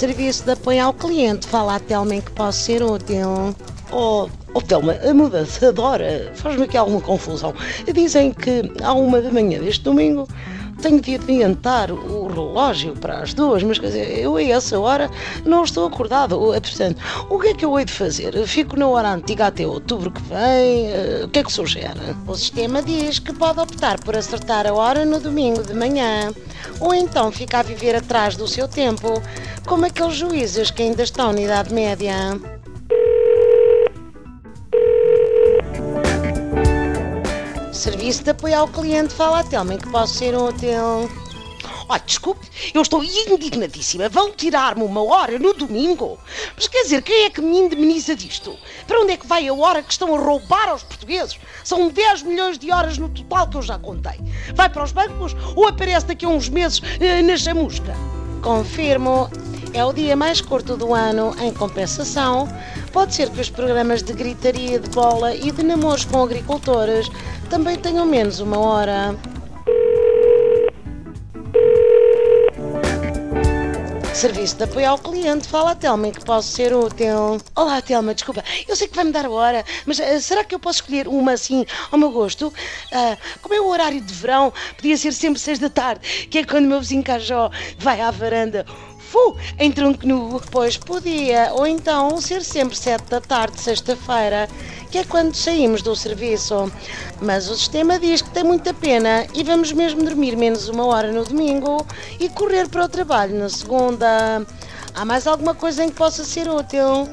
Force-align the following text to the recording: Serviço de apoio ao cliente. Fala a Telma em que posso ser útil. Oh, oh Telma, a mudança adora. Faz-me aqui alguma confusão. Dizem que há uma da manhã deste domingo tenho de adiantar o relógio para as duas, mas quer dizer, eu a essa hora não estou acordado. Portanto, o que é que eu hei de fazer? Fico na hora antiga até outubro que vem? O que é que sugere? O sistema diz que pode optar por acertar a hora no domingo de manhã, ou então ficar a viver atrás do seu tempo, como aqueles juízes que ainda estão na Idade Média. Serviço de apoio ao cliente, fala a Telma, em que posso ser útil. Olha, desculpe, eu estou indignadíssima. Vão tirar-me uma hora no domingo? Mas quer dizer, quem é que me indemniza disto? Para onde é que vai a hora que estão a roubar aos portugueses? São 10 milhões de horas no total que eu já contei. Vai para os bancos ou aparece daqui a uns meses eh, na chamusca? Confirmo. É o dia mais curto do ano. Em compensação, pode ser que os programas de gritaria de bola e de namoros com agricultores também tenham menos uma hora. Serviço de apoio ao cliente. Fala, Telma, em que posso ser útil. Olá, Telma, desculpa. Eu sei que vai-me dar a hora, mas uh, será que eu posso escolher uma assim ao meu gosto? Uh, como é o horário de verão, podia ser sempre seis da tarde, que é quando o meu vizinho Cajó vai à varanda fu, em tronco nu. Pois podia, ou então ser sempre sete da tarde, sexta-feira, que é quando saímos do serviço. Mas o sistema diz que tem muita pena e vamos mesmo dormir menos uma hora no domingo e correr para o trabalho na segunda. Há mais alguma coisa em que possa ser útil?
Serviço 0.00 0.44
de 0.46 0.52
apoio 0.52 0.82
ao 0.82 0.94
cliente. 0.94 1.46
Fala 1.46 1.74
a 1.74 1.78
Telma 1.78 2.14
em 2.14 2.22
que 2.22 2.30
posso 2.30 2.58
ser 2.60 2.82
útil. 2.82 3.54
Oh, 3.92 4.30
oh 4.54 4.62
Telma, 4.62 4.94
a 4.94 5.12
mudança 5.12 5.68
adora. 5.68 6.32
Faz-me 6.36 6.64
aqui 6.64 6.78
alguma 6.78 7.02
confusão. 7.02 7.52
Dizem 7.92 8.32
que 8.32 8.72
há 8.82 8.94
uma 8.94 9.20
da 9.20 9.30
manhã 9.30 9.60
deste 9.60 9.84
domingo 9.84 10.26
tenho 10.80 11.00
de 11.00 11.14
adiantar 11.14 11.90
o 11.90 12.26
relógio 12.26 12.94
para 12.94 13.18
as 13.18 13.34
duas, 13.34 13.62
mas 13.62 13.78
quer 13.78 13.86
dizer, 13.88 14.18
eu 14.18 14.36
a 14.36 14.42
essa 14.42 14.78
hora 14.78 15.10
não 15.44 15.62
estou 15.64 15.86
acordado. 15.86 16.38
Portanto, 16.38 17.00
o 17.28 17.38
que 17.38 17.48
é 17.48 17.54
que 17.54 17.64
eu 17.64 17.78
hei 17.78 17.84
de 17.84 17.92
fazer? 17.92 18.46
Fico 18.46 18.76
na 18.76 18.88
hora 18.88 19.12
antiga 19.12 19.46
até 19.46 19.66
outubro 19.66 20.10
que 20.10 20.22
vem? 20.22 21.24
O 21.24 21.28
que 21.28 21.38
é 21.38 21.44
que 21.44 21.52
sugere? 21.52 22.00
O 22.26 22.34
sistema 22.34 22.82
diz 22.82 23.18
que 23.18 23.32
pode 23.32 23.60
optar 23.60 24.00
por 24.00 24.16
acertar 24.16 24.66
a 24.66 24.72
hora 24.72 25.04
no 25.04 25.20
domingo 25.20 25.62
de 25.62 25.74
manhã, 25.74 26.32
ou 26.80 26.94
então 26.94 27.30
ficar 27.30 27.60
a 27.60 27.62
viver 27.62 27.94
atrás 27.94 28.36
do 28.36 28.48
seu 28.48 28.66
tempo, 28.66 29.22
como 29.66 29.86
aqueles 29.86 30.14
juízes 30.14 30.70
que 30.70 30.82
ainda 30.82 31.02
estão 31.02 31.32
na 31.32 31.40
Idade 31.40 31.74
Média. 31.74 32.14
Serviço 37.80 38.22
de 38.22 38.30
apoio 38.32 38.58
ao 38.58 38.68
cliente, 38.68 39.14
fala 39.14 39.40
a 39.40 39.42
Telma, 39.42 39.72
em 39.72 39.78
que 39.78 39.88
posso 39.88 40.12
ser 40.16 40.36
útil. 40.36 41.10
Olha, 41.88 42.02
desculpe, 42.04 42.46
eu 42.74 42.82
estou 42.82 43.02
indignadíssima. 43.02 44.06
Vão 44.10 44.32
tirar-me 44.32 44.82
uma 44.82 45.02
hora 45.02 45.38
no 45.38 45.54
domingo? 45.54 46.18
Mas 46.54 46.68
quer 46.68 46.82
dizer, 46.82 47.00
quem 47.00 47.24
é 47.24 47.30
que 47.30 47.40
me 47.40 47.56
indemniza 47.56 48.14
disto? 48.14 48.54
Para 48.86 49.00
onde 49.00 49.14
é 49.14 49.16
que 49.16 49.26
vai 49.26 49.48
a 49.48 49.54
hora 49.54 49.82
que 49.82 49.92
estão 49.92 50.14
a 50.14 50.20
roubar 50.20 50.68
aos 50.68 50.82
portugueses? 50.82 51.38
São 51.64 51.88
10 51.88 52.24
milhões 52.24 52.58
de 52.58 52.70
horas 52.70 52.98
no 52.98 53.08
total 53.08 53.48
que 53.48 53.56
eu 53.56 53.62
já 53.62 53.78
contei. 53.78 54.20
Vai 54.54 54.68
para 54.68 54.84
os 54.84 54.92
bancos 54.92 55.34
ou 55.56 55.66
aparece 55.66 56.04
daqui 56.04 56.26
a 56.26 56.28
uns 56.28 56.50
meses 56.50 56.82
eh, 57.00 57.22
na 57.22 57.34
chamusca? 57.34 57.96
Confirmo. 58.42 59.30
É 59.72 59.84
o 59.84 59.92
dia 59.92 60.16
mais 60.16 60.40
curto 60.40 60.76
do 60.76 60.92
ano. 60.92 61.34
Em 61.40 61.52
compensação, 61.52 62.48
pode 62.92 63.14
ser 63.14 63.30
que 63.30 63.40
os 63.40 63.48
programas 63.48 64.02
de 64.02 64.12
gritaria 64.12 64.80
de 64.80 64.90
bola 64.90 65.34
e 65.34 65.52
de 65.52 65.62
namoros 65.62 66.04
com 66.04 66.22
agricultores 66.22 67.08
também 67.48 67.76
tenham 67.76 68.04
menos 68.04 68.40
uma 68.40 68.58
hora. 68.58 69.16
Serviço 74.12 74.56
de 74.56 74.64
apoio 74.64 74.90
ao 74.90 74.98
cliente. 74.98 75.48
Fala, 75.48 75.74
Telma, 75.74 76.08
em 76.08 76.12
que 76.12 76.22
posso 76.22 76.48
ser 76.48 76.74
útil. 76.74 77.40
Olá, 77.56 77.80
Telma, 77.80 78.12
desculpa. 78.12 78.44
Eu 78.68 78.76
sei 78.76 78.86
que 78.86 78.94
vai-me 78.94 79.12
dar 79.12 79.24
a 79.24 79.30
hora, 79.30 79.64
mas 79.86 79.98
uh, 79.98 80.20
será 80.20 80.44
que 80.44 80.54
eu 80.54 80.58
posso 80.58 80.80
escolher 80.80 81.08
uma 81.08 81.32
assim 81.32 81.64
ao 81.90 81.98
meu 81.98 82.10
gosto? 82.10 82.48
Uh, 82.48 83.16
como 83.40 83.54
é 83.54 83.60
o 83.60 83.68
horário 83.68 84.00
de 84.00 84.12
verão, 84.12 84.52
podia 84.76 84.96
ser 84.98 85.12
sempre 85.12 85.40
seis 85.40 85.58
da 85.58 85.70
tarde, 85.70 86.26
que 86.26 86.38
é 86.38 86.44
quando 86.44 86.66
o 86.66 86.68
meu 86.68 86.80
vizinho 86.80 87.02
Cajó 87.02 87.50
vai 87.78 88.00
à 88.02 88.10
varanda 88.10 88.66
fu, 89.10 89.36
em 89.58 89.72
tronco 89.72 90.06
nu. 90.06 90.40
Pois 90.50 90.76
podia, 90.76 91.50
ou 91.52 91.66
então 91.66 92.20
ser 92.20 92.42
sempre 92.42 92.76
sete 92.76 93.04
da 93.10 93.20
tarde, 93.20 93.60
sexta-feira, 93.60 94.48
que 94.90 94.98
é 94.98 95.04
quando 95.04 95.34
saímos 95.34 95.82
do 95.82 95.96
serviço. 95.96 96.72
Mas 97.20 97.50
o 97.50 97.56
sistema 97.56 97.98
diz 97.98 98.22
que 98.22 98.30
tem 98.30 98.44
muita 98.44 98.72
pena 98.72 99.26
e 99.34 99.42
vamos 99.42 99.72
mesmo 99.72 100.02
dormir 100.04 100.36
menos 100.36 100.68
uma 100.68 100.86
hora 100.86 101.12
no 101.12 101.24
domingo 101.24 101.84
e 102.20 102.28
correr 102.28 102.68
para 102.68 102.84
o 102.84 102.88
trabalho 102.88 103.36
na 103.36 103.48
segunda. 103.48 104.46
Há 104.94 105.04
mais 105.04 105.26
alguma 105.26 105.54
coisa 105.54 105.84
em 105.84 105.88
que 105.88 105.96
possa 105.96 106.24
ser 106.24 106.48
útil? 106.48 107.08